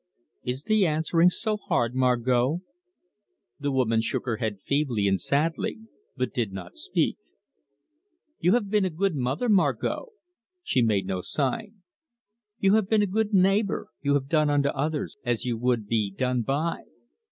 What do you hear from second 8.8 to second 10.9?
a good mother, Margot." She